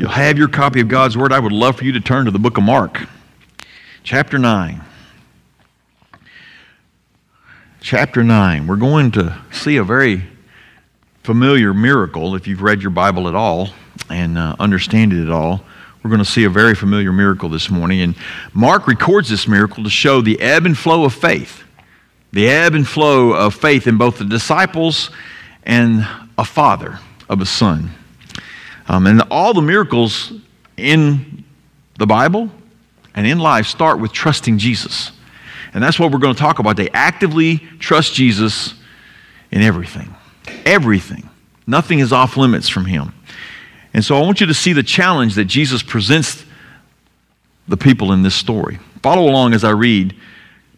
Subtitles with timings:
[0.00, 2.30] you'll have your copy of God's Word, I would love for you to turn to
[2.30, 3.06] the book of Mark,
[4.02, 4.80] chapter 9.
[7.82, 8.66] Chapter 9.
[8.66, 10.24] We're going to see a very
[11.22, 13.68] familiar miracle if you've read your Bible at all
[14.08, 15.62] and uh, understand it at all.
[16.02, 18.00] We're going to see a very familiar miracle this morning.
[18.00, 18.16] And
[18.54, 21.62] Mark records this miracle to show the ebb and flow of faith,
[22.32, 25.10] the ebb and flow of faith in both the disciples
[25.62, 26.08] and
[26.38, 27.90] a father of a son.
[28.90, 30.32] Um, and all the miracles
[30.76, 31.44] in
[31.96, 32.50] the Bible
[33.14, 35.12] and in life start with trusting Jesus.
[35.72, 36.76] And that's what we're going to talk about.
[36.76, 38.74] They actively trust Jesus
[39.52, 40.12] in everything.
[40.66, 41.30] Everything.
[41.68, 43.14] Nothing is off limits from Him.
[43.94, 46.44] And so I want you to see the challenge that Jesus presents
[47.68, 48.80] the people in this story.
[49.04, 50.16] Follow along as I read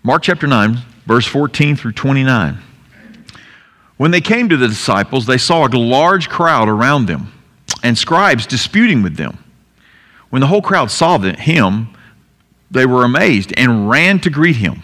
[0.02, 0.76] Mark chapter 9,
[1.06, 2.58] verse 14 through 29.
[3.96, 7.32] When they came to the disciples, they saw a large crowd around them
[7.82, 9.38] and scribes disputing with them.
[10.30, 11.88] When the whole crowd saw him,
[12.70, 14.82] they were amazed and ran to greet him.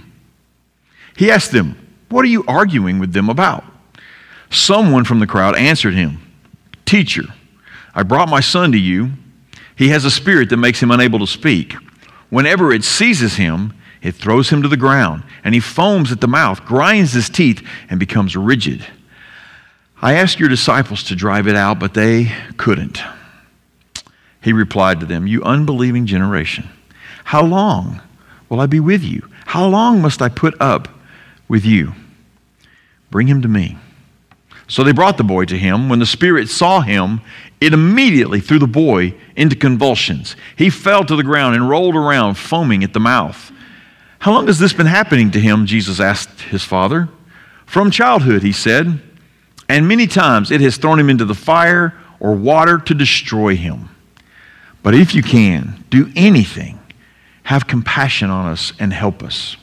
[1.17, 1.77] He asked them,
[2.11, 3.65] What are you arguing with them about?
[4.51, 6.21] Someone from the crowd answered him,
[6.85, 7.25] Teacher,
[7.95, 9.12] I brought my son to you.
[9.75, 11.75] He has a spirit that makes him unable to speak.
[12.31, 16.29] Whenever it seizes him, it throws him to the ground, and he foams at the
[16.29, 18.87] mouth, grinds his teeth, and becomes rigid.
[20.01, 23.01] I asked your disciples to drive it out, but they couldn't.
[24.41, 26.69] He replied to them, You unbelieving generation,
[27.25, 28.01] how long
[28.49, 29.29] will I be with you?
[29.47, 30.89] How long must I put up
[31.49, 31.95] with you?
[33.11, 33.77] Bring him to me.
[34.69, 35.89] So they brought the boy to him.
[35.89, 37.23] When the spirit saw him,
[37.61, 40.37] it immediately threw the boy into convulsions.
[40.57, 43.51] He fell to the ground and rolled around, foaming at the mouth.
[44.21, 45.67] How long has this been happening to him?
[45.67, 47.09] Jesus asked his father.
[47.67, 49.01] From childhood, he said
[49.69, 53.89] and many times it has thrown him into the fire or water to destroy him.
[54.83, 56.79] But if you can, do anything,
[57.45, 59.57] have compassion on us and help us.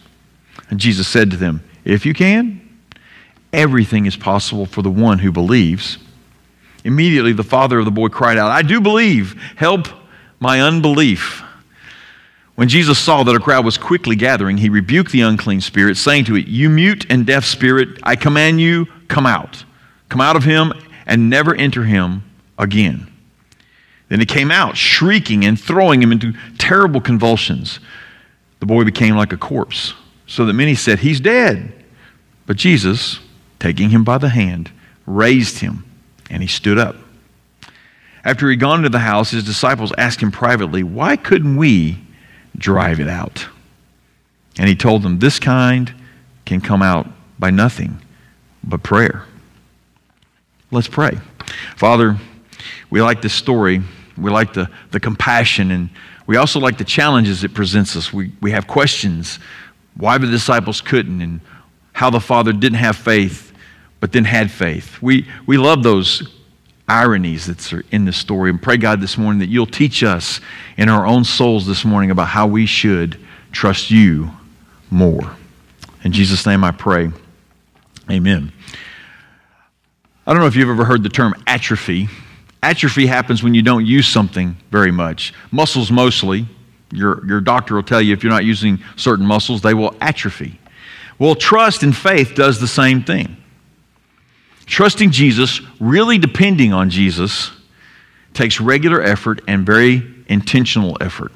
[0.70, 2.62] And Jesus said to them, If you can,
[3.52, 5.98] everything is possible for the one who believes.
[6.84, 9.88] Immediately the father of the boy cried out, I do believe, help
[10.40, 11.42] my unbelief.
[12.56, 16.26] When Jesus saw that a crowd was quickly gathering, he rebuked the unclean spirit, saying
[16.26, 19.65] to it, You mute and deaf spirit, I command you, come out.
[20.10, 20.74] Come out of him
[21.06, 22.24] and never enter him
[22.58, 23.12] again.
[24.10, 27.80] Then he came out, shrieking and throwing him into terrible convulsions.
[28.60, 29.94] The boy became like a corpse,
[30.28, 31.74] so that many said, He's dead.
[32.46, 33.20] But Jesus,
[33.60, 34.72] taking him by the hand,
[35.06, 35.84] raised him,
[36.30, 36.96] and he stood up.
[38.24, 42.00] After he'd gone into the house, his disciples asked him privately, Why couldn't we
[42.58, 43.48] drive it out?
[44.58, 45.94] And he told them, This kind
[46.46, 47.08] can come out
[47.38, 48.02] by nothing
[48.64, 49.26] but prayer.
[50.76, 51.18] Let's pray.
[51.78, 52.18] Father,
[52.90, 53.82] we like this story.
[54.18, 55.90] We like the, the compassion, and
[56.28, 58.12] we also like the challenges it presents us.
[58.12, 59.40] We, we have questions
[59.96, 61.40] why the disciples couldn't, and
[61.94, 63.54] how the Father didn't have faith,
[64.02, 65.02] but then had faith.
[65.02, 66.30] We, we love those
[66.90, 68.50] ironies that are in this story.
[68.50, 70.42] And pray, God, this morning that you'll teach us
[70.76, 73.18] in our own souls this morning about how we should
[73.54, 74.30] trust you
[74.92, 75.38] more.
[76.04, 77.12] In Jesus' name I pray.
[78.12, 78.52] Amen.
[80.28, 82.10] I don't know if you've ever heard the term atrophy.
[82.64, 85.34] Atrophy happens when you don't use something very much.
[85.52, 86.48] Muscles mostly.
[86.92, 90.60] Your, your doctor will tell you if you're not using certain muscles, they will atrophy.
[91.20, 93.38] Well, trust and faith does the same thing.
[94.66, 97.52] Trusting Jesus, really depending on Jesus,
[98.34, 101.32] takes regular effort and very intentional effort.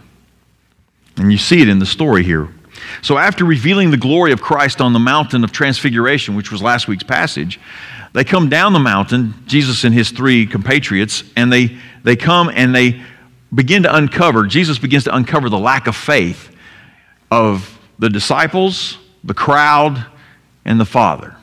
[1.18, 2.50] And you see it in the story here.
[3.02, 6.88] So, after revealing the glory of Christ on the mountain of transfiguration, which was last
[6.88, 7.60] week's passage,
[8.14, 12.74] they come down the mountain, Jesus and his three compatriots, and they, they come and
[12.74, 13.02] they
[13.54, 16.56] begin to uncover, Jesus begins to uncover the lack of faith
[17.32, 20.06] of the disciples, the crowd,
[20.66, 21.36] and the Father.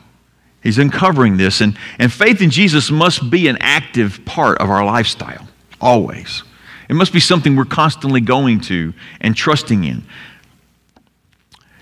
[0.63, 4.83] He's uncovering this, and, and faith in Jesus must be an active part of our
[4.83, 5.47] lifestyle,
[5.79, 6.43] always.
[6.89, 10.03] It must be something we're constantly going to and trusting in.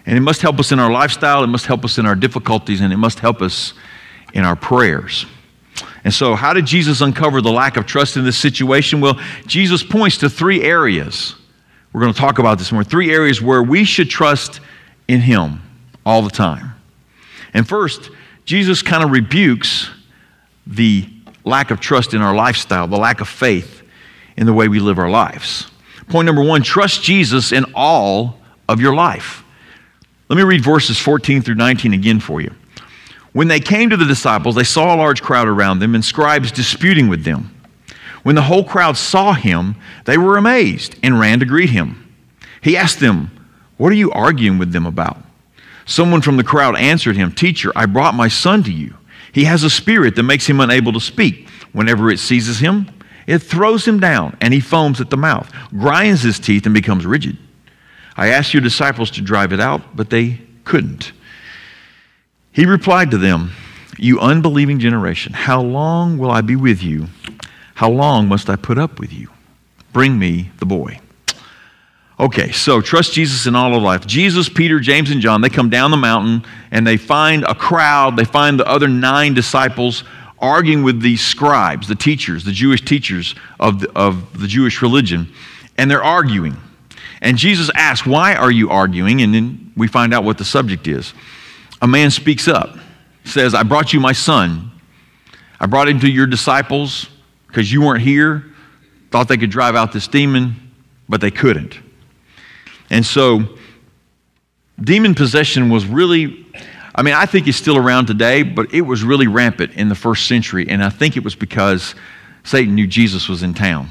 [0.06, 2.82] And it must help us in our lifestyle, it must help us in our difficulties,
[2.82, 3.74] and it must help us
[4.34, 5.26] in our prayers.
[6.04, 9.02] And so, how did Jesus uncover the lack of trust in this situation?
[9.02, 11.36] Well, Jesus points to three areas
[11.96, 12.90] we're going to talk about this morning.
[12.90, 14.60] Three areas where we should trust
[15.08, 15.62] in Him
[16.06, 16.74] all the time.
[17.54, 18.12] And first,
[18.44, 19.90] Jesus kind of rebukes
[20.68, 21.08] the
[21.46, 23.82] lack of trust in our lifestyle, the lack of faith
[24.36, 25.72] in the way we live our lives.
[26.10, 29.45] Point number one trust Jesus in all of your life.
[30.28, 32.52] Let me read verses 14 through 19 again for you.
[33.34, 36.52] When they came to the disciples, they saw a large crowd around them and scribes
[36.52, 37.52] disputing with them.
[38.24, 39.76] When the whole crowd saw him,
[40.06, 42.14] they were amazed and ran to greet him.
[42.62, 43.30] He asked them,
[43.78, 45.18] What are you arguing with them about?
[45.86, 48.96] Someone from the crowd answered him, Teacher, I brought my son to you.
[49.32, 51.48] He has a spirit that makes him unable to speak.
[51.74, 52.90] Whenever it seizes him,
[53.28, 57.06] it throws him down, and he foams at the mouth, grinds his teeth, and becomes
[57.06, 57.38] rigid.
[58.18, 61.12] I asked your disciples to drive it out, but they couldn't.
[62.52, 63.52] He replied to them,
[63.98, 67.08] You unbelieving generation, how long will I be with you?
[67.76, 69.30] How long must I put up with you?
[69.92, 71.00] Bring me the boy.
[72.18, 74.08] Okay, so trust Jesus in all of life.
[74.08, 78.16] Jesus, Peter, James, and John, they come down the mountain and they find a crowd.
[78.16, 80.06] They find the other nine disciples
[80.40, 85.28] arguing with these scribes, the teachers, the Jewish teachers of the, of the Jewish religion,
[85.78, 86.56] and they're arguing.
[87.22, 89.22] And Jesus asks, Why are you arguing?
[89.22, 91.14] And then we find out what the subject is.
[91.82, 92.78] A man speaks up,
[93.24, 94.72] says, I brought you my son.
[95.60, 97.08] I brought him to your disciples
[97.48, 98.46] because you weren't here,
[99.12, 100.56] thought they could drive out this demon,
[101.08, 101.80] but they couldn't.
[102.90, 103.58] And so,
[104.80, 106.46] demon possession was really,
[106.94, 109.96] I mean, I think it's still around today, but it was really rampant in the
[109.96, 110.68] first century.
[110.68, 111.96] And I think it was because
[112.44, 113.90] Satan knew Jesus was in town.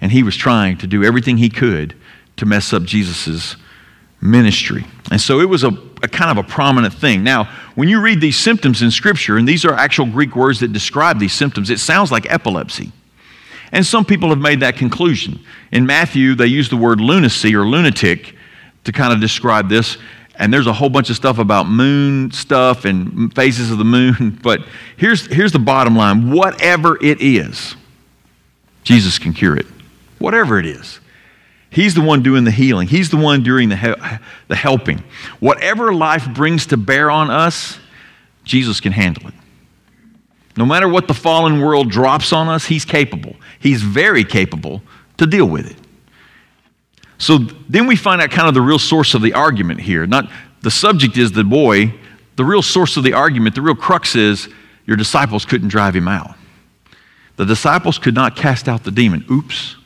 [0.00, 1.94] And he was trying to do everything he could
[2.36, 3.56] to mess up Jesus'
[4.20, 4.84] ministry.
[5.10, 5.68] And so it was a,
[6.02, 7.22] a, kind of a prominent thing.
[7.22, 7.44] Now,
[7.74, 11.18] when you read these symptoms in Scripture, and these are actual Greek words that describe
[11.18, 12.92] these symptoms, it sounds like epilepsy.
[13.72, 15.40] And some people have made that conclusion.
[15.72, 18.34] In Matthew, they use the word lunacy or lunatic
[18.84, 19.98] to kind of describe this.
[20.38, 24.38] And there's a whole bunch of stuff about moon stuff and phases of the moon.
[24.42, 24.60] But
[24.96, 27.74] here's, here's the bottom line whatever it is,
[28.84, 29.66] Jesus can cure it.
[30.18, 31.00] Whatever it is.
[31.70, 34.18] He's the one doing the healing, He's the one doing the, he-
[34.48, 35.02] the helping.
[35.40, 37.78] Whatever life brings to bear on us,
[38.44, 39.34] Jesus can handle it.
[40.56, 43.36] No matter what the fallen world drops on us, He's capable.
[43.58, 44.82] He's very capable
[45.18, 45.76] to deal with it.
[47.18, 50.06] So then we find out kind of the real source of the argument here.
[50.06, 50.30] Not
[50.62, 51.94] the subject is the boy,
[52.36, 54.48] the real source of the argument, the real crux is
[54.86, 56.36] your disciples couldn't drive him out.
[57.36, 59.24] The disciples could not cast out the demon.
[59.30, 59.76] Oops.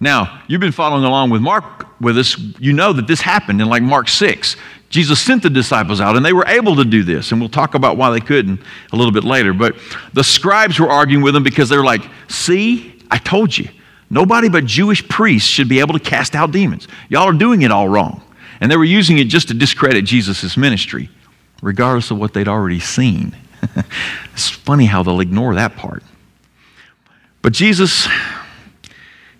[0.00, 2.38] Now, you've been following along with Mark with us.
[2.58, 4.56] You know that this happened in like Mark 6.
[4.90, 7.32] Jesus sent the disciples out and they were able to do this.
[7.32, 8.60] And we'll talk about why they couldn't
[8.92, 9.52] a little bit later.
[9.52, 9.76] But
[10.12, 13.68] the scribes were arguing with them because they were like, see, I told you.
[14.10, 16.86] Nobody but Jewish priests should be able to cast out demons.
[17.08, 18.22] Y'all are doing it all wrong.
[18.60, 21.10] And they were using it just to discredit Jesus' ministry,
[21.60, 23.34] regardless of what they'd already seen.
[24.32, 26.04] it's funny how they'll ignore that part.
[27.42, 28.06] But Jesus,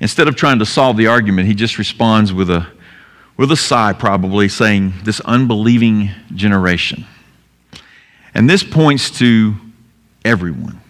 [0.01, 2.67] instead of trying to solve the argument, he just responds with a,
[3.37, 7.07] with a sigh, probably saying, This unbelieving generation.
[8.35, 9.55] And this points to
[10.25, 10.81] everyone,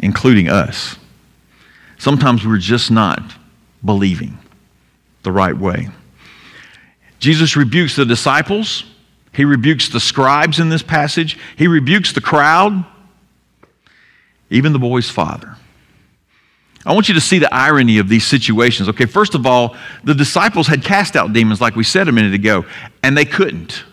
[0.00, 0.96] including us.
[1.96, 3.22] Sometimes we're just not
[3.84, 4.38] believing
[5.22, 5.88] the right way.
[7.18, 8.84] Jesus rebukes the disciples.
[9.32, 11.38] He rebukes the scribes in this passage.
[11.56, 12.84] He rebukes the crowd,
[14.50, 15.56] even the boy's father.
[16.88, 18.88] I want you to see the irony of these situations.
[18.88, 22.32] Okay, first of all, the disciples had cast out demons, like we said a minute
[22.32, 22.64] ago,
[23.02, 23.84] and they couldn't.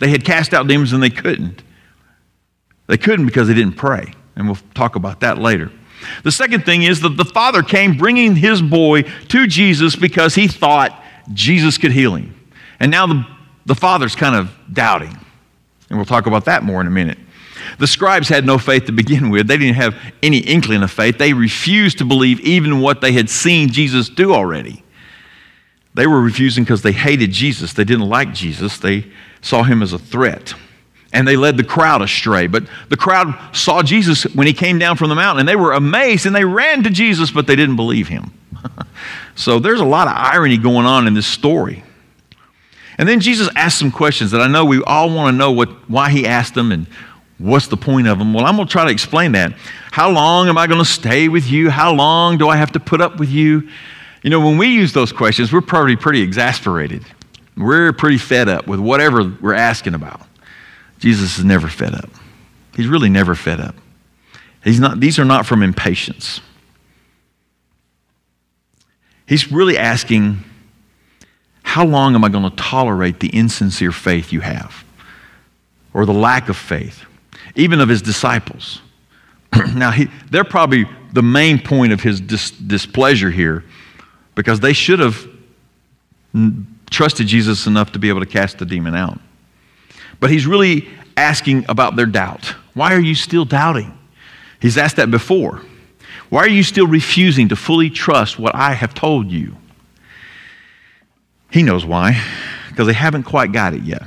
[0.00, 1.62] They had cast out demons and they couldn't.
[2.88, 4.12] They couldn't because they didn't pray.
[4.36, 5.72] And we'll talk about that later.
[6.24, 10.46] The second thing is that the father came bringing his boy to Jesus because he
[10.46, 12.34] thought Jesus could heal him.
[12.80, 13.26] And now the,
[13.64, 15.16] the father's kind of doubting.
[15.88, 17.18] And we'll talk about that more in a minute.
[17.78, 19.46] The scribes had no faith to begin with.
[19.46, 21.18] They didn't have any inkling of faith.
[21.18, 24.82] They refused to believe even what they had seen Jesus do already.
[25.94, 27.72] They were refusing because they hated Jesus.
[27.72, 28.78] They didn't like Jesus.
[28.78, 29.06] They
[29.40, 30.54] saw him as a threat
[31.12, 32.46] and they led the crowd astray.
[32.46, 35.72] But the crowd saw Jesus when he came down from the mountain, and they were
[35.72, 38.32] amazed and they ran to Jesus, but they didn't believe him.
[39.34, 41.82] so there's a lot of irony going on in this story.
[42.98, 45.68] And then Jesus asked some questions that I know we all want to know what,
[45.88, 46.86] why he asked them and
[47.40, 48.34] what's the point of them.
[48.34, 49.54] Well, I'm going to try to explain that.
[49.90, 51.70] How long am I going to stay with you?
[51.70, 53.68] How long do I have to put up with you?
[54.22, 57.04] You know, when we use those questions, we're probably pretty exasperated.
[57.56, 60.20] We're pretty fed up with whatever we're asking about.
[60.98, 62.10] Jesus is never fed up.
[62.76, 63.74] He's really never fed up.
[64.62, 66.40] He's not, these are not from impatience.
[69.26, 70.44] He's really asking,
[71.62, 74.84] How long am I going to tolerate the insincere faith you have?
[75.94, 77.04] Or the lack of faith,
[77.54, 78.80] even of his disciples?
[79.74, 83.64] now, he, they're probably the main point of his dis- displeasure here
[84.34, 85.26] because they should have
[86.90, 89.18] trusted Jesus enough to be able to cast the demon out.
[90.20, 92.54] But he's really asking about their doubt.
[92.74, 93.96] Why are you still doubting?
[94.60, 95.62] He's asked that before.
[96.28, 99.56] Why are you still refusing to fully trust what I have told you?
[101.50, 102.22] He knows why,
[102.68, 104.02] because they haven't quite got it yet.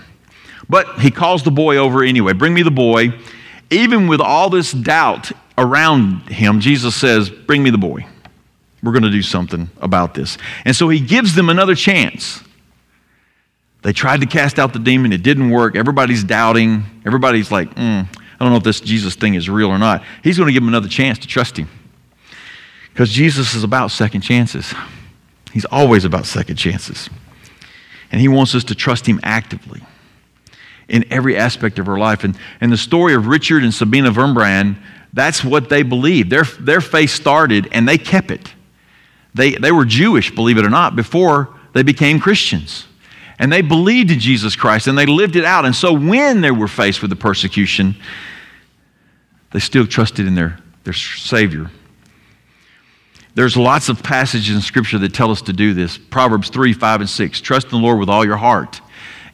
[0.70, 2.32] But he calls the boy over anyway.
[2.34, 3.10] Bring me the boy.
[3.70, 8.06] Even with all this doubt around him, Jesus says, Bring me the boy.
[8.82, 10.38] We're going to do something about this.
[10.66, 12.44] And so he gives them another chance.
[13.82, 15.76] They tried to cast out the demon, it didn't work.
[15.76, 16.84] Everybody's doubting.
[17.06, 20.04] Everybody's like, mm, I don't know if this Jesus thing is real or not.
[20.24, 21.70] He's going to give them another chance to trust him.
[22.92, 24.74] Because Jesus is about second chances.
[25.52, 27.10] He's always about second chances.
[28.12, 29.82] And he wants us to trust him actively
[30.88, 32.24] in every aspect of her life.
[32.24, 34.78] And, and the story of Richard and Sabina Wurmbrand,
[35.14, 36.30] that's what they believed.
[36.30, 38.54] Their, their faith started and they kept it.
[39.34, 42.86] They, they were Jewish, believe it or not, before they became Christians.
[43.40, 45.66] And they believed in Jesus Christ and they lived it out.
[45.66, 47.96] And so when they were faced with the persecution,
[49.52, 51.72] they still trusted in their, their Savior.
[53.36, 55.98] There's lots of passages in Scripture that tell us to do this.
[55.98, 57.42] Proverbs 3, 5, and 6.
[57.42, 58.80] Trust in the Lord with all your heart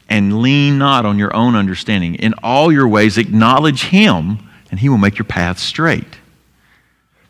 [0.09, 2.15] and lean not on your own understanding.
[2.15, 4.39] In all your ways, acknowledge Him,
[4.71, 6.17] and He will make your path straight.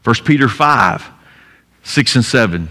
[0.06, 1.08] 1 Peter 5,
[1.84, 2.70] 6 and 7.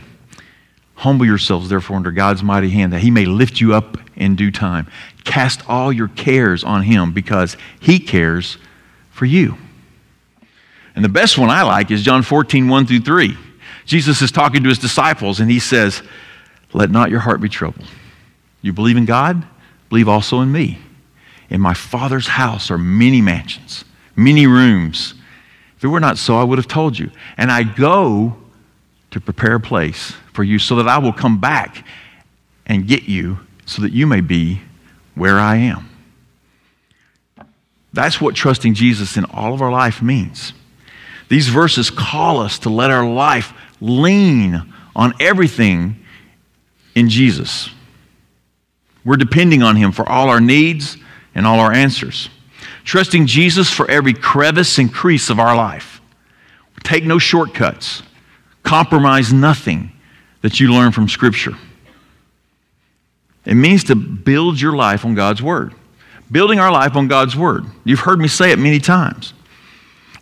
[0.94, 4.50] Humble yourselves, therefore, under God's mighty hand, that He may lift you up in due
[4.50, 4.88] time.
[5.24, 8.56] Cast all your cares on Him because He cares
[9.10, 9.58] for you.
[10.96, 13.36] And the best one I like is John 14, 1 through 3.
[13.84, 16.02] Jesus is talking to his disciples and he says,
[16.72, 17.86] Let not your heart be troubled.
[18.62, 19.46] You believe in God?
[19.88, 20.78] Believe also in me.
[21.50, 25.14] In my Father's house are many mansions, many rooms.
[25.76, 27.11] If it were not so, I would have told you.
[27.37, 28.37] And I go
[29.11, 31.87] to prepare a place for you so that I will come back
[32.66, 34.61] and get you so that you may be
[35.14, 35.88] where I am.
[37.92, 40.52] That's what trusting Jesus in all of our life means.
[41.28, 46.04] These verses call us to let our life lean on everything
[46.95, 47.71] in Jesus.
[49.08, 50.98] We're depending on Him for all our needs
[51.34, 52.28] and all our answers.
[52.84, 56.02] Trusting Jesus for every crevice and crease of our life.
[56.84, 58.02] Take no shortcuts.
[58.64, 59.92] Compromise nothing
[60.42, 61.54] that you learn from Scripture.
[63.46, 65.72] It means to build your life on God's Word.
[66.30, 67.64] Building our life on God's Word.
[67.84, 69.32] You've heard me say it many times.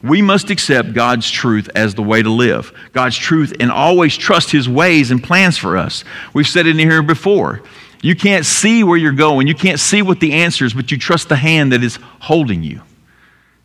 [0.00, 2.72] We must accept God's truth as the way to live.
[2.92, 6.04] God's truth and always trust His ways and plans for us.
[6.32, 7.62] We've said it in here before.
[8.02, 9.46] You can't see where you're going.
[9.46, 12.62] You can't see what the answer is, but you trust the hand that is holding
[12.62, 12.82] you.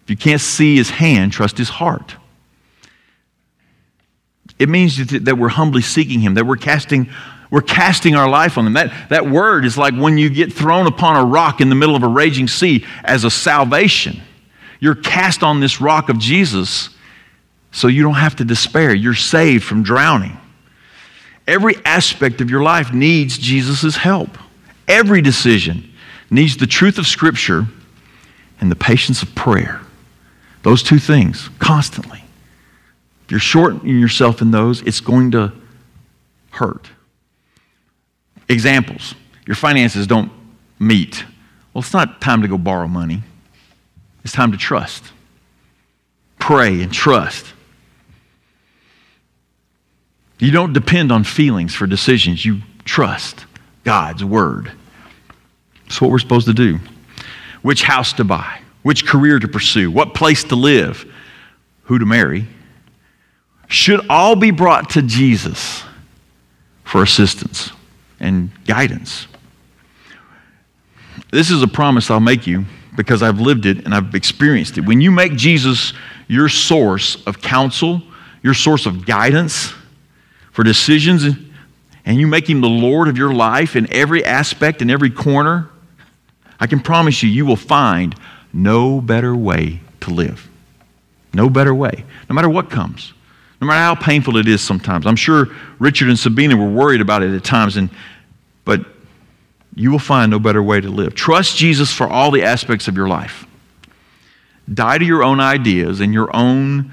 [0.03, 2.15] If you can't see His hand, trust His heart.
[4.57, 7.09] It means that we're humbly seeking Him, that we're casting,
[7.50, 8.73] we're casting our life on Him.
[8.73, 11.95] That, that word is like when you get thrown upon a rock in the middle
[11.95, 14.21] of a raging sea as a salvation.
[14.79, 16.89] You're cast on this rock of Jesus
[17.71, 18.93] so you don't have to despair.
[18.93, 20.38] You're saved from drowning.
[21.51, 24.38] Every aspect of your life needs Jesus' help.
[24.88, 25.91] Every decision
[26.29, 27.65] needs the truth of Scripture
[28.62, 29.81] and the patience of prayer.
[30.63, 32.24] Those two things constantly.
[33.25, 35.51] If you're shortening yourself in those, it's going to
[36.51, 36.89] hurt.
[38.48, 39.15] Examples
[39.46, 40.31] your finances don't
[40.79, 41.25] meet.
[41.74, 43.24] Well, it's not time to go borrow money.
[44.24, 45.03] It's time to trust.
[46.39, 47.46] Pray and trust.
[50.41, 53.45] You don't depend on feelings for decisions, you trust
[53.83, 54.71] God's word.
[55.83, 56.79] That's what we're supposed to do.
[57.62, 61.05] Which house to buy, which career to pursue, what place to live,
[61.83, 62.48] who to marry,
[63.67, 65.83] should all be brought to Jesus
[66.86, 67.71] for assistance
[68.19, 69.27] and guidance.
[71.31, 72.65] This is a promise I'll make you
[72.98, 74.86] because I've lived it and I've experienced it.
[74.86, 75.93] When you make Jesus
[76.27, 78.01] your source of counsel,
[78.41, 79.75] your source of guidance
[80.51, 81.24] for decisions,
[82.05, 85.70] and you make him the Lord of your life in every aspect, in every corner,
[86.60, 88.15] I can promise you, you will find
[88.53, 90.48] no better way to live.
[91.34, 93.13] No better way, no matter what comes.
[93.60, 95.05] No matter how painful it is sometimes.
[95.05, 97.89] I'm sure Richard and Sabina were worried about it at times, and,
[98.65, 98.86] but
[99.75, 101.15] you will find no better way to live.
[101.15, 103.46] Trust Jesus for all the aspects of your life.
[104.72, 106.91] Die to your own ideas and your own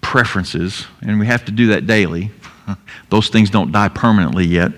[0.00, 2.30] preferences, and we have to do that daily.
[3.10, 4.72] Those things don't die permanently yet.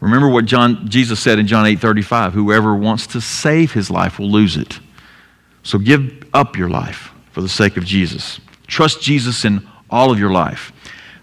[0.00, 4.30] Remember what John, Jesus said in John 8:35, whoever wants to save his life will
[4.30, 4.78] lose it.
[5.62, 8.40] So give up your life for the sake of Jesus.
[8.66, 10.72] Trust Jesus in all of your life.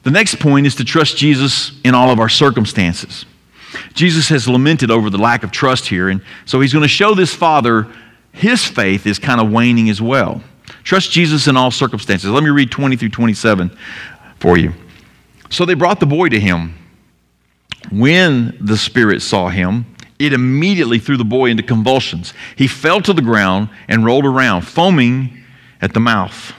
[0.04, 3.26] The next point is to trust Jesus in all of our circumstances.
[3.94, 7.16] Jesus has lamented over the lack of trust here, and so he's going to show
[7.16, 7.88] this father
[8.34, 10.42] his faith is kind of waning as well.
[10.84, 12.30] Trust Jesus in all circumstances.
[12.30, 13.72] Let me read 20 through 27.
[14.40, 14.74] for you.
[15.50, 16.76] So they brought the boy to him.
[17.92, 19.86] When the spirit saw him,
[20.20, 22.34] it immediately threw the boy into convulsions.
[22.56, 25.44] He fell to the ground and rolled around, foaming
[25.82, 26.54] at the mouth.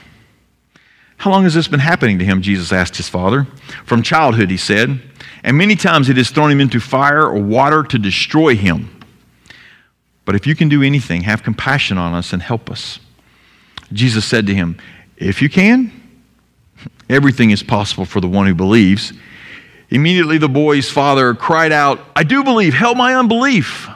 [1.17, 2.43] How long has this been happening to him?
[2.43, 3.47] Jesus asked his father.
[3.87, 5.01] From childhood, he said.
[5.43, 8.91] And many times it has thrown him into fire or water to destroy him.
[10.25, 12.99] But if you can do anything, have compassion on us and help us.
[13.93, 14.79] Jesus said to him,
[15.17, 15.93] If you can,
[17.09, 19.13] everything is possible for the one who believes.
[19.91, 23.89] Immediately the boy's father cried out, I do believe, help my unbelief.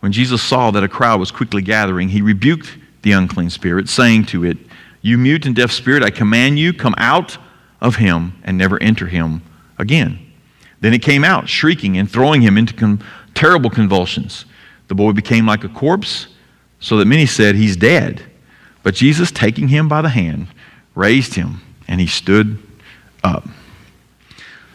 [0.00, 4.26] When Jesus saw that a crowd was quickly gathering, he rebuked the unclean spirit, saying
[4.26, 4.58] to it,
[5.02, 7.38] You mute and deaf spirit, I command you, come out
[7.80, 9.42] of him and never enter him
[9.78, 10.18] again.
[10.80, 12.98] Then it came out, shrieking and throwing him into
[13.34, 14.44] terrible convulsions.
[14.88, 16.26] The boy became like a corpse,
[16.80, 18.22] so that many said, He's dead.
[18.82, 20.48] But Jesus, taking him by the hand,
[20.94, 22.58] raised him, and he stood
[23.22, 23.46] up.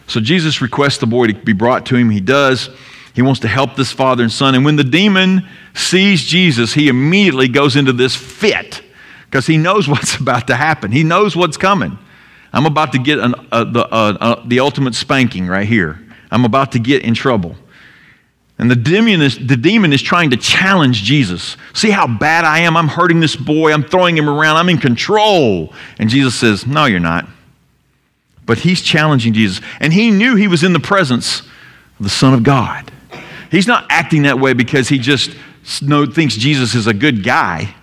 [0.06, 2.10] So Jesus requests the boy to be brought to him.
[2.10, 2.68] He does.
[3.14, 4.54] He wants to help this father and son.
[4.54, 8.82] And when the demon sees Jesus, he immediately goes into this fit
[9.26, 10.90] because he knows what's about to happen.
[10.90, 11.98] He knows what's coming.
[12.52, 16.00] I'm about to get an, uh, the, uh, uh, the ultimate spanking right here.
[16.30, 17.54] I'm about to get in trouble.
[18.60, 21.56] And the demon, is, the demon is trying to challenge Jesus.
[21.72, 22.76] See how bad I am?
[22.76, 23.72] I'm hurting this boy.
[23.72, 24.58] I'm throwing him around.
[24.58, 25.72] I'm in control.
[25.98, 27.26] And Jesus says, No, you're not.
[28.44, 29.64] But he's challenging Jesus.
[29.80, 32.92] And he knew he was in the presence of the Son of God.
[33.50, 37.74] He's not acting that way because he just thinks Jesus is a good guy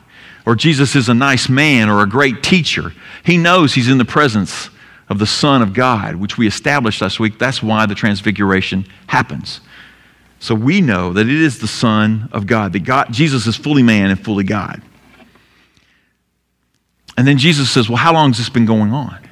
[0.46, 2.94] or Jesus is a nice man or a great teacher.
[3.26, 4.70] He knows he's in the presence
[5.10, 7.40] of the Son of God, which we established last week.
[7.40, 9.62] That's why the transfiguration happens.
[10.40, 13.84] So we know that it is the Son of God, that God, Jesus is fully
[13.84, 14.82] man and fully God.
[17.18, 19.28] And then Jesus says, Well, how long has this been going on?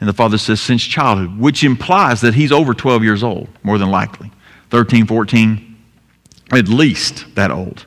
[0.00, 3.76] And the father says, since childhood, which implies that he's over 12 years old, more
[3.76, 4.32] than likely.
[4.70, 5.76] 13, 14,
[6.52, 7.84] at least that old.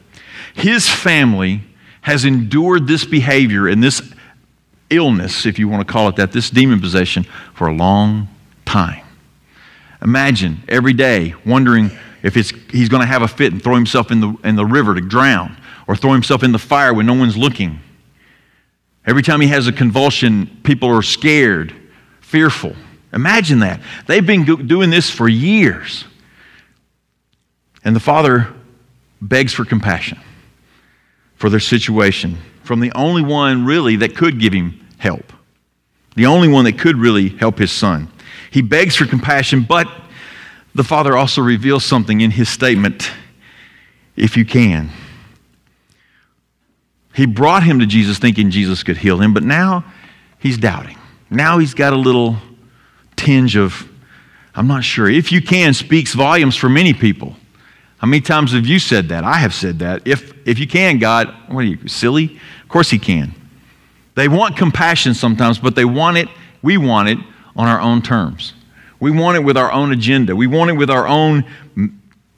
[0.53, 1.61] His family
[2.01, 4.13] has endured this behavior and this
[4.91, 7.23] illness, if you want to call it that, this demon possession,
[7.55, 8.27] for a long
[8.65, 9.02] time.
[10.03, 11.89] Imagine every day wondering
[12.23, 12.51] if he's
[12.89, 15.57] going to have a fit and throw himself in the, in the river to drown
[15.87, 17.79] or throw himself in the fire when no one's looking.
[19.05, 21.73] Every time he has a convulsion, people are scared
[22.21, 22.75] fearful.
[23.13, 23.79] Imagine that.
[24.07, 26.05] They've been doing this for years.
[27.83, 28.51] And the father
[29.21, 30.19] begs for compassion
[31.35, 35.31] for their situation from the only one really that could give him help,
[36.15, 38.09] the only one that could really help his son.
[38.53, 39.87] He begs for compassion, but
[40.75, 43.09] the father also reveals something in his statement
[44.15, 44.91] if you can.
[47.15, 49.83] He brought him to Jesus thinking Jesus could heal him, but now
[50.37, 50.99] he's doubting.
[51.31, 52.37] Now he's got a little
[53.15, 53.89] tinge of,
[54.53, 55.09] I'm not sure.
[55.09, 57.35] If you can, speaks volumes for many people.
[57.97, 59.23] How many times have you said that?
[59.23, 60.05] I have said that.
[60.05, 62.39] If, if you can, God, what are you, silly?
[62.61, 63.33] Of course he can.
[64.13, 66.29] They want compassion sometimes, but they want it,
[66.61, 67.17] we want it
[67.55, 68.53] on our own terms.
[68.99, 70.35] We want it with our own agenda.
[70.35, 71.45] We want it with our own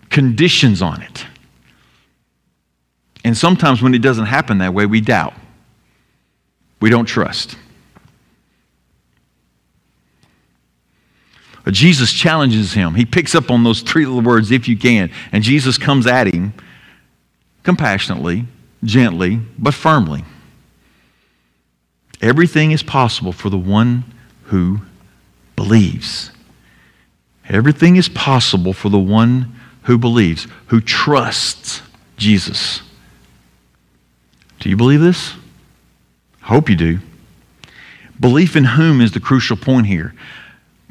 [0.09, 1.25] conditions on it.
[3.23, 5.33] And sometimes when it doesn't happen that way, we doubt.
[6.79, 7.57] We don't trust.
[11.63, 12.93] But Jesus challenges him.
[12.93, 15.11] He picks up on those three little words, if you can.
[15.31, 16.53] And Jesus comes at him
[17.63, 18.45] compassionately,
[18.83, 20.23] gently, but firmly.
[22.21, 24.03] Everything is possible for the one
[24.45, 24.81] who
[25.55, 26.31] believes.
[27.47, 31.81] Everything is possible for the one who believes, who trusts
[32.17, 32.81] Jesus.
[34.59, 35.33] Do you believe this?
[36.43, 36.99] I hope you do.
[38.19, 40.13] Belief in whom is the crucial point here.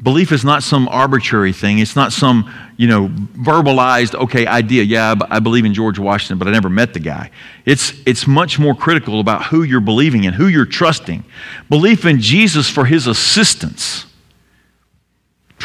[0.01, 1.79] Belief is not some arbitrary thing.
[1.79, 4.83] It's not some, you know, verbalized, okay, idea.
[4.83, 7.31] Yeah, I believe in George Washington, but I never met the guy.
[7.65, 11.23] It's, it's much more critical about who you're believing in, who you're trusting.
[11.69, 14.05] Belief in Jesus for his assistance.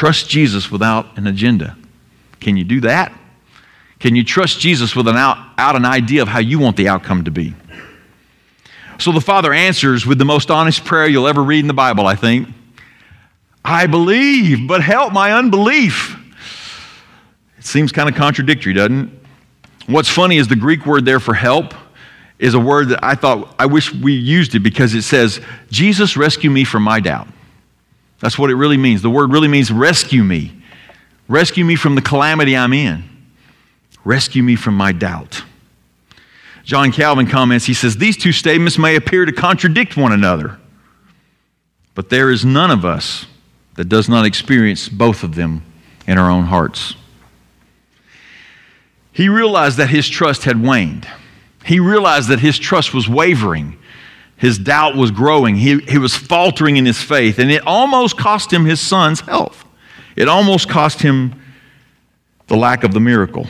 [0.01, 1.77] Trust Jesus without an agenda.
[2.41, 3.13] Can you do that?
[3.99, 7.31] Can you trust Jesus without out an idea of how you want the outcome to
[7.31, 7.53] be?
[8.99, 12.07] So the Father answers with the most honest prayer you'll ever read in the Bible,
[12.07, 12.49] I think.
[13.63, 16.17] I believe, but help my unbelief.
[17.59, 19.11] It seems kind of contradictory, doesn't it?
[19.87, 21.75] What's funny is the Greek word there for help
[22.39, 26.17] is a word that I thought, I wish we used it because it says, Jesus,
[26.17, 27.29] rescue me from my doubt.
[28.21, 29.03] That's what it really means.
[29.03, 30.53] The word really means rescue me.
[31.29, 33.05] Rescue me from the calamity I'm in.
[34.05, 35.43] Rescue me from my doubt.
[36.65, 40.59] John Calvin comments, he says, These two statements may appear to contradict one another.
[41.95, 43.27] But there is none of us
[43.75, 45.63] that does not experience both of them
[46.07, 46.95] in our own hearts.
[49.13, 51.09] He realized that his trust had waned.
[51.65, 53.79] He realized that his trust was wavering.
[54.40, 55.55] His doubt was growing.
[55.55, 59.66] He, he was faltering in his faith, and it almost cost him his son's health.
[60.16, 61.35] It almost cost him
[62.46, 63.46] the lack of the miracle.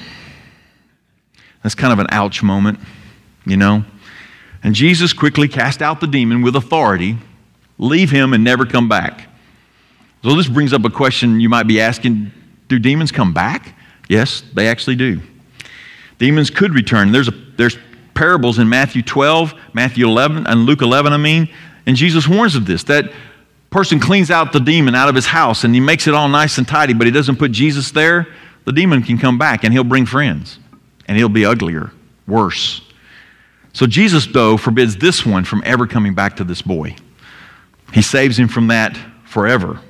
[1.63, 2.81] That's kind of an ouch moment,
[3.47, 3.85] you know?
[4.65, 7.19] And Jesus quickly cast out the demon with authority,
[7.79, 9.29] leave him, and never come back.
[10.25, 12.33] So this brings up a question you might be asking
[12.67, 13.77] Do demons come back?
[14.09, 15.21] Yes, they actually do.
[16.19, 17.13] Demons could return.
[17.13, 17.79] There's, a, there's
[18.21, 21.49] parables in Matthew 12, Matthew 11, and Luke 11, I mean,
[21.87, 23.11] and Jesus warns of this that
[23.71, 26.59] person cleans out the demon out of his house and he makes it all nice
[26.59, 28.29] and tidy, but he doesn't put Jesus there,
[28.67, 30.59] the demon can come back and he'll bring friends
[31.07, 31.93] and he'll be uglier,
[32.29, 32.83] worse.
[33.73, 36.97] So Jesus, though, forbids this one from ever coming back to this boy.
[37.95, 39.81] He saves him from that forever.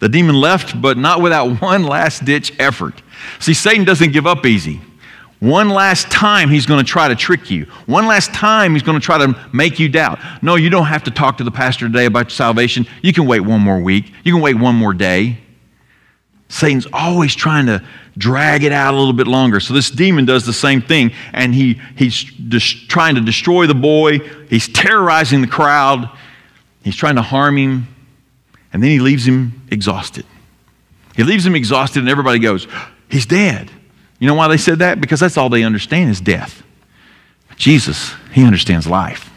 [0.00, 3.00] The demon left, but not without one last ditch effort.
[3.38, 4.82] See, Satan doesn't give up easy.
[5.42, 7.64] One last time, he's going to try to trick you.
[7.86, 10.20] One last time, he's going to try to make you doubt.
[10.40, 12.86] No, you don't have to talk to the pastor today about salvation.
[13.02, 14.12] You can wait one more week.
[14.22, 15.38] You can wait one more day.
[16.48, 17.84] Satan's always trying to
[18.16, 19.58] drag it out a little bit longer.
[19.58, 23.74] So this demon does the same thing, and he, he's just trying to destroy the
[23.74, 24.20] boy.
[24.48, 26.08] He's terrorizing the crowd.
[26.84, 27.88] He's trying to harm him,
[28.72, 30.24] and then he leaves him exhausted.
[31.16, 32.68] He leaves him exhausted, and everybody goes,
[33.08, 33.72] He's dead.
[34.22, 35.00] You know why they said that?
[35.00, 36.62] Because that's all they understand is death.
[37.56, 39.28] Jesus, he understands life.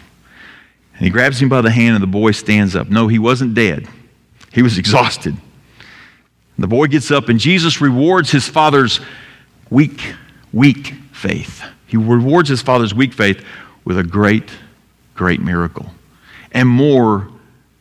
[0.93, 2.87] And he grabs him by the hand, and the boy stands up.
[2.87, 3.87] No, he wasn't dead,
[4.53, 5.35] he was exhausted.
[6.59, 8.99] The boy gets up, and Jesus rewards his father's
[9.71, 10.13] weak,
[10.53, 11.63] weak faith.
[11.87, 13.43] He rewards his father's weak faith
[13.85, 14.51] with a great,
[15.15, 15.87] great miracle
[16.51, 17.27] and more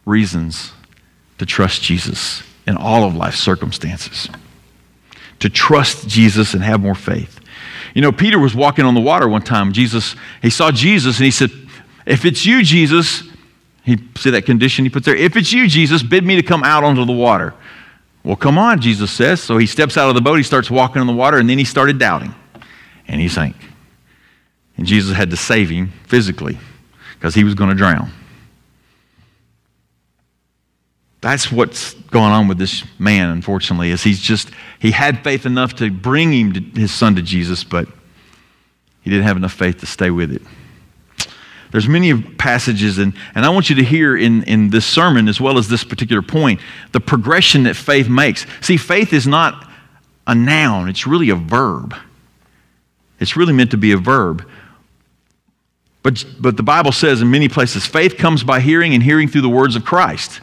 [0.07, 0.73] reasons
[1.37, 4.31] to trust Jesus in all of life's circumstances.
[5.45, 7.39] To trust Jesus and have more faith.
[7.95, 9.75] You know, Peter was walking on the water one time.
[9.75, 11.51] Jesus, he saw Jesus and he said,
[12.07, 13.25] If it's you, Jesus,
[13.85, 15.15] he see that condition he puts there.
[15.15, 17.53] If it's you, Jesus, bid me to come out onto the water.
[18.23, 19.43] Well, come on, Jesus says.
[19.43, 21.59] So he steps out of the boat, he starts walking on the water, and then
[21.59, 22.35] he started doubting.
[23.07, 23.55] And he sank.
[24.79, 26.59] And Jesus had to save him physically
[27.19, 28.11] because he was going to drown.
[31.25, 35.75] That's what's going on with this man, unfortunately, is he's just, he had faith enough
[35.77, 37.89] to bring him to, his son to Jesus, but
[39.01, 40.43] he didn't have enough faith to stay with it.
[41.73, 45.41] There's many passages, and, and I want you to hear in, in this sermon, as
[45.41, 46.61] well as this particular point,
[46.93, 48.45] the progression that faith makes.
[48.61, 49.67] See, faith is not
[50.27, 51.95] a noun, it's really a verb.
[53.19, 54.47] It's really meant to be a verb.
[56.03, 59.41] But, but the Bible says in many places, faith comes by hearing, and hearing through
[59.41, 60.43] the words of Christ.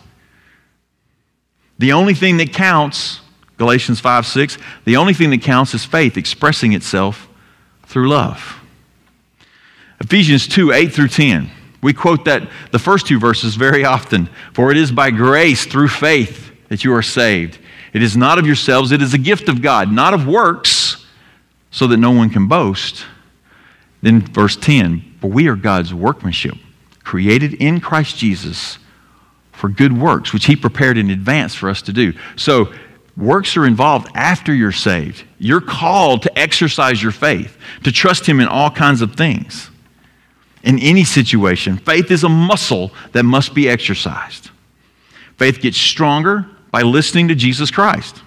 [1.81, 3.21] The only thing that counts,
[3.57, 7.27] Galatians 5 6, the only thing that counts is faith expressing itself
[7.87, 8.61] through love.
[9.99, 11.49] Ephesians 2 8 through 10.
[11.81, 14.29] We quote that the first two verses very often.
[14.53, 17.57] For it is by grace through faith that you are saved.
[17.93, 21.03] It is not of yourselves, it is a gift of God, not of works,
[21.71, 23.05] so that no one can boast.
[24.03, 26.57] Then verse 10 For we are God's workmanship,
[27.03, 28.77] created in Christ Jesus
[29.61, 32.13] for good works, which He prepared in advance for us to do.
[32.35, 32.73] So
[33.17, 35.25] Works are involved after you're saved.
[35.37, 39.69] You're called to exercise your faith, to trust Him in all kinds of things
[40.63, 41.77] in any situation.
[41.77, 44.49] Faith is a muscle that must be exercised.
[45.37, 48.21] Faith gets stronger by listening to Jesus Christ.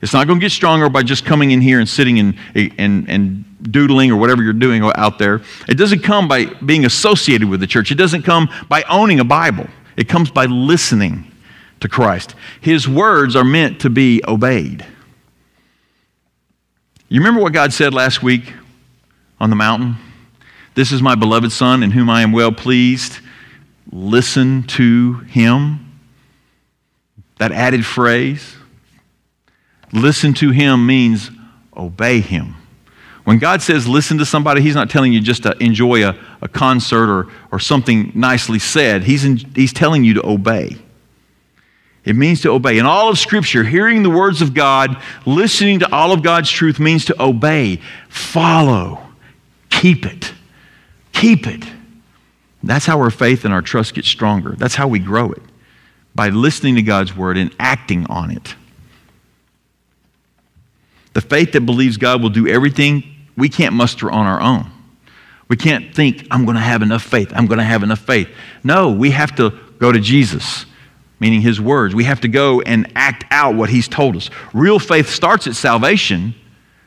[0.00, 3.08] It's not going to get stronger by just coming in here and sitting and, and,
[3.08, 5.42] and doodling or whatever you're doing out there.
[5.68, 7.90] It doesn't come by being associated with the church.
[7.90, 9.66] It doesn't come by owning a Bible.
[9.96, 11.30] It comes by listening
[11.80, 12.34] to Christ.
[12.60, 14.84] His words are meant to be obeyed.
[17.08, 18.52] You remember what God said last week
[19.40, 19.96] on the mountain?
[20.74, 23.18] This is my beloved Son in whom I am well pleased.
[23.90, 25.80] Listen to him.
[27.38, 28.56] That added phrase,
[29.92, 31.30] listen to him means
[31.76, 32.56] obey him.
[33.26, 36.46] When God says listen to somebody, He's not telling you just to enjoy a, a
[36.46, 39.02] concert or, or something nicely said.
[39.02, 40.76] He's, in, he's telling you to obey.
[42.04, 42.78] It means to obey.
[42.78, 46.78] In all of Scripture, hearing the words of God, listening to all of God's truth
[46.78, 49.04] means to obey, follow,
[49.70, 50.32] keep it.
[51.10, 51.64] Keep it.
[52.62, 54.54] That's how our faith and our trust get stronger.
[54.56, 55.42] That's how we grow it
[56.14, 58.54] by listening to God's word and acting on it.
[61.14, 64.70] The faith that believes God will do everything we can't muster on our own.
[65.48, 67.32] We can't think, I'm going to have enough faith.
[67.34, 68.28] I'm going to have enough faith.
[68.64, 70.66] No, we have to go to Jesus.
[71.18, 71.94] meaning his words.
[71.94, 74.30] We have to go and act out what he's told us.
[74.52, 76.34] Real faith starts at salvation.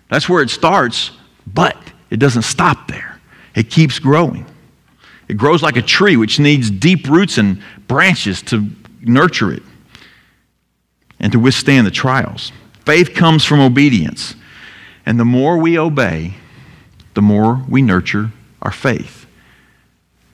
[0.09, 1.11] That's where it starts,
[1.47, 1.77] but
[2.09, 3.19] it doesn't stop there.
[3.55, 4.45] It keeps growing.
[5.27, 8.67] It grows like a tree which needs deep roots and branches to
[9.01, 9.63] nurture it
[11.19, 12.51] and to withstand the trials.
[12.85, 14.35] Faith comes from obedience.
[15.09, 16.35] And the more we obey,
[17.15, 19.25] the more we nurture our faith.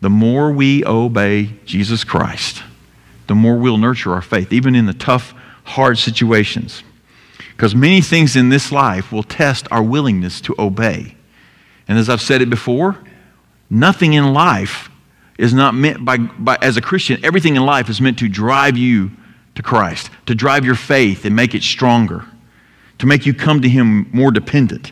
[0.02, 2.62] The more we obey Jesus Christ,
[3.28, 5.34] the more we'll nurture our faith, even in the tough,
[5.64, 6.84] hard situations.
[7.56, 11.16] Because many things in this life will test our willingness to obey.
[11.88, 12.98] And as I've said it before,
[13.70, 14.90] nothing in life
[15.38, 18.76] is not meant by, by, as a Christian, everything in life is meant to drive
[18.76, 19.12] you
[19.56, 22.26] to Christ, to drive your faith and make it stronger,
[23.00, 24.92] to make you come to Him more dependent.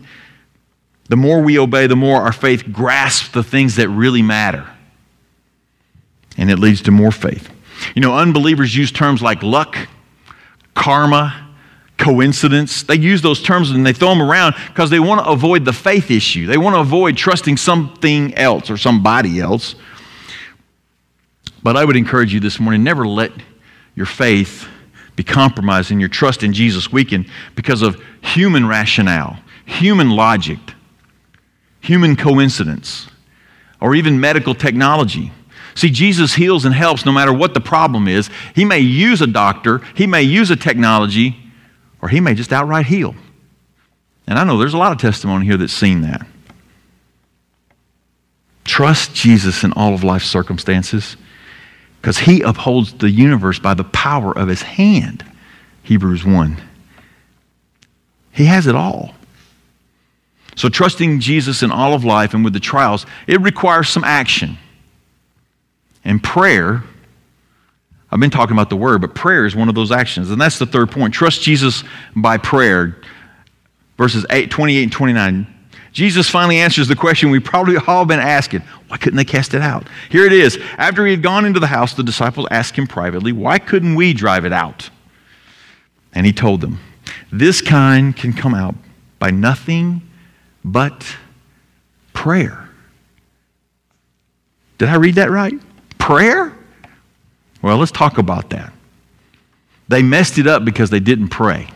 [1.10, 4.68] The more we obey, the more our faith grasps the things that really matter.
[6.38, 7.50] And it leads to more faith.
[7.96, 9.78] You know, unbelievers use terms like luck,
[10.74, 11.44] karma,
[11.98, 12.84] coincidence.
[12.84, 15.74] They use those terms and they throw them around because they want to avoid the
[15.74, 16.48] faith issue.
[16.48, 19.76] They want to avoid trusting something else or somebody else.
[21.62, 23.32] But I would encourage you this morning never let
[23.96, 24.68] your faith
[25.16, 30.60] be compromised and your trust in Jesus weakened because of human rationale, human logic,
[31.82, 33.08] human coincidence,
[33.80, 35.32] or even medical technology.
[35.76, 38.30] See, Jesus heals and helps no matter what the problem is.
[38.56, 41.38] He may use a doctor, he may use a technology,
[42.02, 43.16] or he may just outright heal.
[44.28, 46.26] And I know there's a lot of testimony here that's seen that.
[48.64, 51.18] Trust Jesus in all of life's circumstances
[52.04, 55.24] because he upholds the universe by the power of his hand.
[55.84, 56.62] Hebrews 1.
[58.34, 59.16] He has it all.
[60.58, 64.58] So, trusting Jesus in all of life and with the trials, it requires some action.
[66.04, 66.84] And prayer,
[68.12, 70.30] I've been talking about the word, but prayer is one of those actions.
[70.30, 71.14] And that's the third point.
[71.14, 71.86] Trust Jesus
[72.18, 72.98] by prayer.
[73.98, 75.53] Verses 8, 28 and 29.
[75.94, 79.62] Jesus finally answers the question we've probably all been asking why couldn't they cast it
[79.62, 79.88] out?
[80.10, 80.60] Here it is.
[80.78, 84.14] After he had gone into the house, the disciples asked him privately, Why couldn't we
[84.14, 84.90] drive it out?
[86.14, 86.80] And he told them,
[87.32, 88.76] This kind can come out
[89.20, 90.02] by nothing
[90.66, 91.16] but
[92.14, 92.70] prayer.
[94.78, 95.54] Did I read that right?
[95.98, 96.56] Prayer?
[97.62, 98.74] Well, let's talk about that.
[99.88, 101.70] They messed it up because they didn't pray.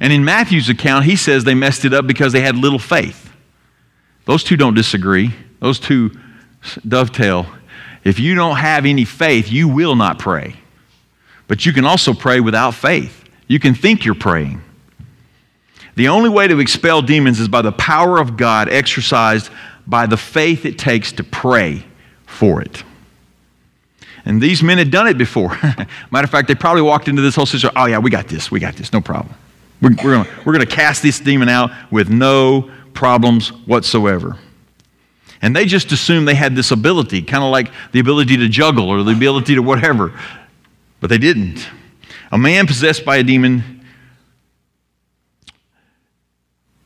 [0.00, 3.32] And in Matthew's account, he says they messed it up because they had little faith.
[4.24, 6.10] Those two don't disagree, those two
[6.86, 7.46] dovetail.
[8.04, 10.56] If you don't have any faith, you will not pray.
[11.48, 13.24] But you can also pray without faith.
[13.46, 14.62] You can think you're praying.
[15.94, 19.50] The only way to expel demons is by the power of God exercised
[19.86, 21.84] by the faith it takes to pray
[22.26, 22.84] for it.
[24.24, 25.50] And these men had done it before.
[26.10, 27.76] Matter of fact, they probably walked into this whole situation.
[27.76, 28.50] Oh, yeah, we got this.
[28.50, 28.92] We got this.
[28.92, 29.34] No problem.
[29.80, 29.94] We're,
[30.44, 34.38] we're going to cast this demon out with no problems whatsoever.
[35.42, 38.88] And they just assumed they had this ability, kind of like the ability to juggle
[38.88, 40.18] or the ability to whatever.
[41.00, 41.68] But they didn't.
[42.32, 43.84] A man possessed by a demon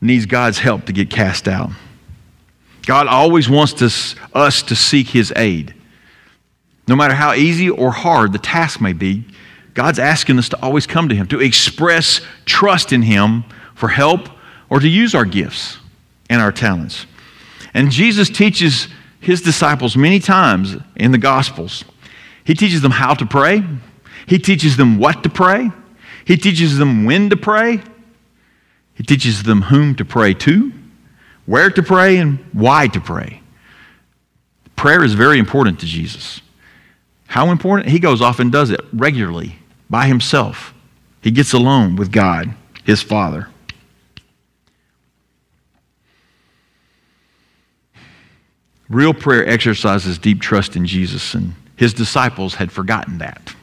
[0.01, 1.71] needs God's help to get cast out.
[2.85, 5.73] God always wants to, us to seek his aid.
[6.87, 9.25] No matter how easy or hard the task may be,
[9.73, 14.29] God's asking us to always come to Him, to express trust in Him for help
[14.69, 15.77] or to use our gifts
[16.29, 17.05] and our talents.
[17.73, 18.87] And Jesus teaches
[19.19, 21.85] His disciples many times in the Gospels.
[22.43, 23.63] He teaches them how to pray,
[24.27, 25.71] He teaches them what to pray,
[26.25, 27.81] He teaches them when to pray,
[28.95, 30.71] He teaches them whom to pray to,
[31.45, 33.41] where to pray, and why to pray.
[34.75, 36.41] Prayer is very important to Jesus.
[37.27, 37.89] How important?
[37.89, 39.55] He goes off and does it regularly
[39.91, 40.73] by himself.
[41.21, 43.49] He gets alone with God, his Father.
[48.89, 53.53] Real prayer exercises deep trust in Jesus, and his disciples had forgotten that.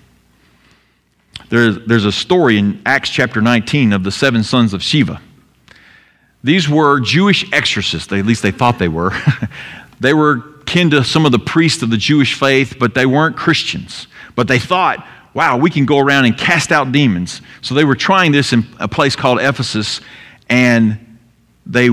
[1.49, 5.21] There's, there's a story in Acts chapter 19 of the seven sons of Sceva.
[6.45, 9.12] These were Jewish exorcists, at least they thought they were.
[10.01, 13.37] they were kin to some of the priests of the Jewish faith, but they weren't
[13.37, 14.07] Christians.
[14.35, 17.43] But they thought, wow, we can go around and cast out demons.
[17.61, 20.01] So they were trying this in a place called Ephesus,
[20.49, 21.19] and
[21.67, 21.91] they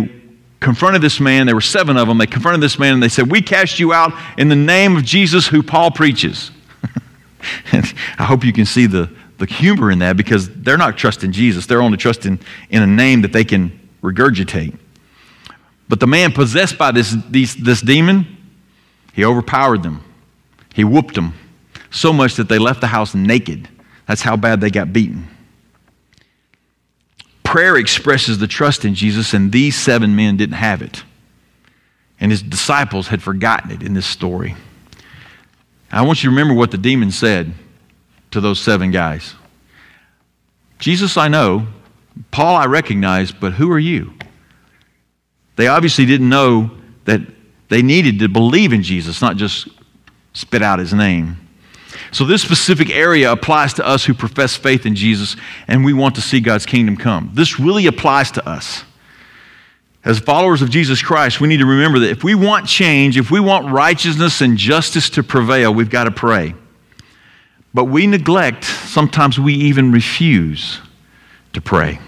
[0.60, 1.45] confronted this man.
[1.45, 2.17] There were seven of them.
[2.17, 5.04] They confronted this man and they said, We cast you out in the name of
[5.04, 6.50] Jesus who Paul preaches.
[7.71, 11.67] I hope you can see the, the humor in that because they're not trusting Jesus.
[11.67, 14.78] They're only trusting in a name that they can regurgitate.
[15.88, 18.26] But the man possessed by this, these, this demon,
[19.13, 20.04] he overpowered them.
[20.74, 21.36] He whooped them
[21.95, 23.69] so much that they left the house naked.
[24.08, 25.27] That's how bad they got beaten.
[27.43, 31.03] Prayer expresses the trust in Jesus, and these seven men didn't have it.
[32.19, 34.55] And his disciples had forgotten it in this story.
[35.91, 37.53] I want you to remember what the demon said
[38.31, 39.34] to those seven guys
[40.77, 41.67] Jesus, I know.
[42.31, 44.13] Paul, I recognize, but who are you?
[45.55, 46.71] They obviously didn't know
[47.05, 47.21] that
[47.69, 49.67] they needed to believe in Jesus, not just
[50.34, 51.44] spit out his name.
[52.12, 55.36] So, this specific area applies to us who profess faith in Jesus
[55.67, 57.31] and we want to see God's kingdom come.
[57.34, 58.84] This really applies to us.
[60.03, 63.31] As followers of Jesus Christ, we need to remember that if we want change, if
[63.31, 66.53] we want righteousness and justice to prevail, we've got to pray.
[67.73, 70.79] But we neglect, sometimes we even refuse
[71.53, 71.99] to pray.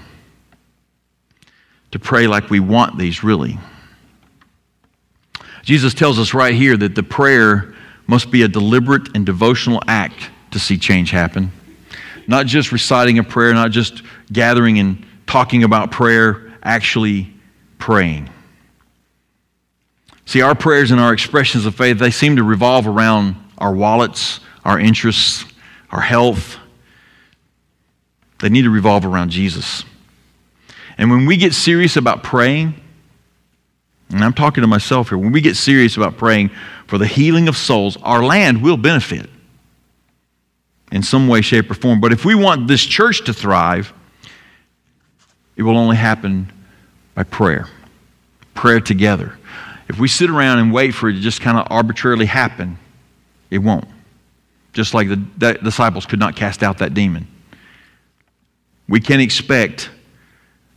[1.92, 3.58] To pray like we want these, really.
[5.64, 7.74] Jesus tells us right here that the prayer
[8.08, 11.52] must be a deliberate and devotional act to see change happen.
[12.26, 17.34] Not just reciting a prayer, not just gathering and talking about prayer, actually
[17.78, 18.30] praying.
[20.26, 24.42] See, our prayers and our expressions of faith, they seem to revolve around our wallets,
[24.66, 25.46] our interests,
[25.90, 26.58] our health.
[28.40, 29.84] They need to revolve around Jesus.
[30.98, 32.76] And when we get serious about praying,
[34.10, 36.52] and I'm talking to myself here, when we get serious about praying
[36.88, 39.30] for the healing of souls, our land will benefit
[40.92, 42.00] in some way, shape, or form.
[42.00, 43.94] But if we want this church to thrive,
[45.58, 46.52] it will only happen
[47.16, 47.68] by prayer.
[48.54, 49.38] Prayer together.
[49.90, 52.78] If we sit around and wait for it to just kind of arbitrarily happen,
[53.50, 53.88] it won't.
[54.74, 57.28] Just like the, disciples could not cast out that demon.
[58.88, 59.90] We can't expect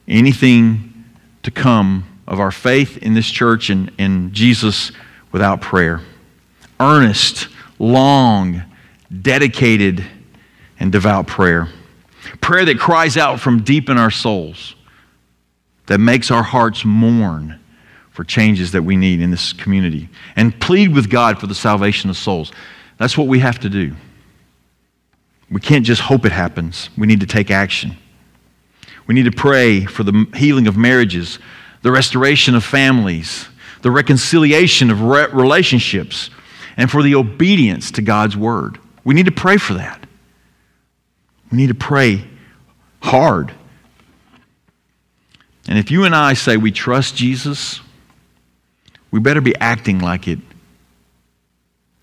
[0.08, 1.04] anything
[1.42, 4.92] to come of our faith in this church and in Jesus
[5.32, 6.00] without prayer.
[6.78, 8.62] Earnest, long,
[9.20, 10.06] dedicated,
[10.78, 11.68] and devout prayer.
[12.40, 14.76] Prayer that cries out from deep in our souls,
[15.86, 17.58] that makes our hearts mourn
[18.12, 22.10] for changes that we need in this community, and plead with God for the salvation
[22.10, 22.52] of souls.
[22.98, 23.94] That's what we have to do.
[25.50, 27.96] We can't just hope it happens, we need to take action.
[29.08, 31.40] We need to pray for the healing of marriages,
[31.82, 33.48] the restoration of families,
[33.82, 36.30] the reconciliation of re- relationships,
[36.76, 38.78] and for the obedience to God's word.
[39.04, 40.06] We need to pray for that.
[41.50, 42.24] We need to pray
[43.02, 43.52] hard.
[45.68, 47.80] And if you and I say we trust Jesus,
[49.10, 50.38] we better be acting like it.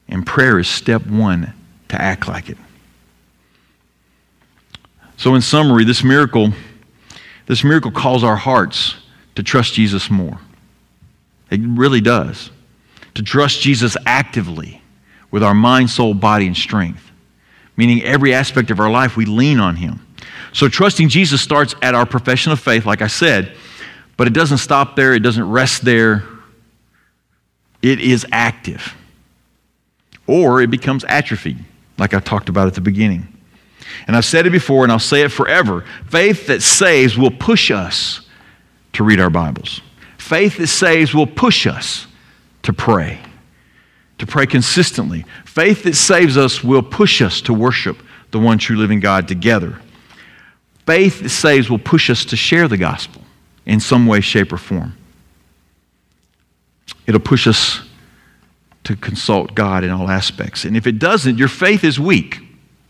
[0.08, 1.54] And prayer is step one
[1.90, 2.58] to act like it.
[5.18, 6.54] So, in summary, this miracle
[7.48, 8.96] this miracle calls our hearts
[9.38, 10.40] to trust Jesus more.
[11.52, 12.50] It really does.
[13.14, 14.82] To trust Jesus actively
[15.30, 17.12] with our mind, soul, body, and strength.
[17.76, 20.04] Meaning every aspect of our life, we lean on Him.
[20.54, 23.56] So trusting Jesus starts at our profession of faith, like I said,
[24.18, 26.24] but it doesn't stop there, it doesn't rest there.
[27.84, 28.96] It is active.
[30.26, 31.64] Or it becomes atrophied,
[32.00, 33.28] like I talked about at the beginning.
[34.08, 35.86] And I've said it before and I'll say it forever.
[36.08, 38.22] Faith that saves will push us
[38.98, 39.82] to read our Bibles.
[40.18, 42.08] Faith that saves will push us
[42.64, 43.20] to pray,
[44.18, 45.24] to pray consistently.
[45.46, 49.80] Faith that saves us will push us to worship the one true living God together.
[50.88, 53.22] Faith that saves will push us to share the gospel
[53.68, 54.98] in some way, shape, or form.
[57.06, 57.82] It'll push us
[58.86, 60.66] to consult God in all aspects.
[60.66, 62.40] And if it doesn't, your faith is weak.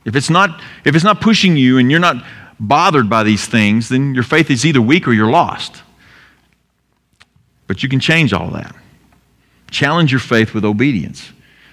[0.05, 2.23] If it's not, if it's not pushing you and you're not
[2.61, 5.83] bothered by these things, then your faith is either weak or you're lost.
[7.67, 8.75] But you can change all that.
[9.69, 11.31] Challenge your faith with obedience.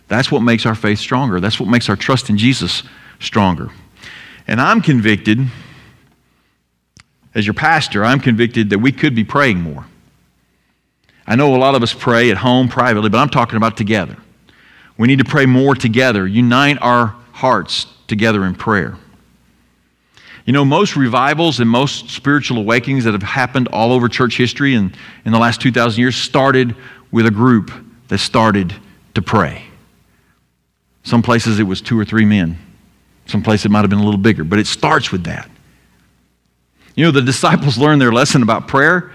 [0.08, 1.40] That's what makes our faith stronger.
[1.40, 2.82] That's what makes our trust in Jesus
[3.20, 3.70] stronger.
[4.46, 5.38] And I'm convicted,
[7.34, 9.86] as your pastor, I'm convicted that we could be praying more.
[11.26, 14.16] I know a lot of us pray at home privately, but I'm talking about together.
[14.98, 18.96] We need to pray more together, unite our hearts together in prayer.
[20.44, 24.74] You know, most revivals and most spiritual awakenings that have happened all over church history
[24.74, 26.76] and in the last 2,000 years started
[27.10, 27.70] with a group
[28.08, 28.74] that started
[29.14, 29.64] to pray.
[31.02, 32.58] Some places it was two or three men.
[33.26, 35.48] Some places it might have been a little bigger, but it starts with that.
[36.94, 39.12] You know, the disciples learned their lesson about prayer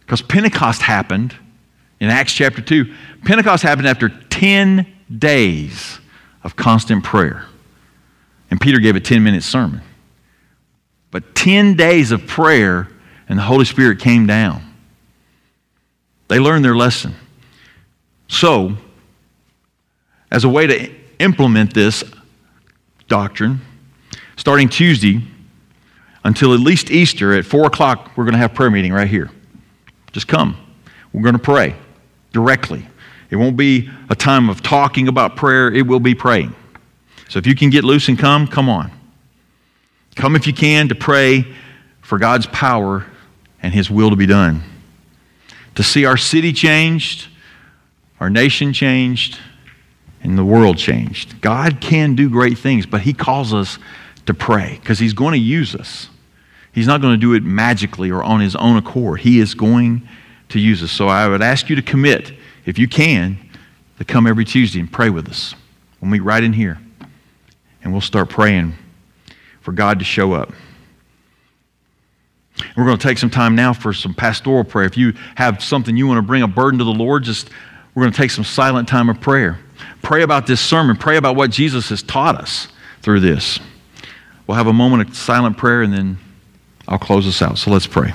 [0.00, 1.36] because Pentecost happened
[2.00, 2.92] in Acts chapter 2.
[3.24, 6.00] Pentecost happened after 10 days
[6.42, 7.46] of constant prayer.
[8.50, 9.80] And Peter gave a 10 minute sermon.
[11.14, 12.88] But 10 days of prayer,
[13.28, 14.74] and the Holy Spirit came down.
[16.26, 17.14] They learned their lesson.
[18.26, 18.76] So,
[20.32, 22.02] as a way to implement this,
[23.06, 23.60] doctrine.
[24.34, 25.22] Starting Tuesday
[26.24, 29.30] until at least Easter at 4 o'clock, we're going to have prayer meeting right here.
[30.10, 30.56] Just come.
[31.12, 31.76] We're going to pray
[32.32, 32.88] directly.
[33.30, 36.56] It won't be a time of talking about prayer, it will be praying.
[37.28, 38.90] So if you can get loose and come, come on.
[40.14, 41.46] Come if you can to pray
[42.00, 43.04] for God's power
[43.62, 44.62] and His will to be done.
[45.74, 47.28] To see our city changed,
[48.20, 49.38] our nation changed,
[50.22, 51.40] and the world changed.
[51.40, 53.78] God can do great things, but He calls us
[54.26, 56.08] to pray because He's going to use us.
[56.72, 59.20] He's not going to do it magically or on His own accord.
[59.20, 60.08] He is going
[60.50, 60.92] to use us.
[60.92, 62.32] So I would ask you to commit,
[62.66, 63.38] if you can,
[63.98, 65.54] to come every Tuesday and pray with us.
[66.00, 66.78] We'll meet right in here,
[67.82, 68.74] and we'll start praying
[69.64, 70.52] for God to show up.
[72.76, 74.86] We're going to take some time now for some pastoral prayer.
[74.86, 77.50] If you have something you want to bring a burden to the Lord, just
[77.94, 79.58] we're going to take some silent time of prayer.
[80.02, 80.96] Pray about this sermon.
[80.96, 82.68] Pray about what Jesus has taught us
[83.00, 83.58] through this.
[84.46, 86.18] We'll have a moment of silent prayer and then
[86.86, 87.56] I'll close us out.
[87.56, 88.12] So let's pray.